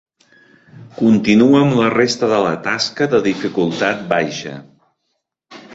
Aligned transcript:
Continua 1.01 1.59
amb 1.65 1.77
la 1.81 1.91
resta 1.97 2.31
de 2.33 2.41
la 2.47 2.55
tasca 2.69 3.09
de 3.15 3.21
dificultat 3.29 4.05
baixa. 4.17 4.59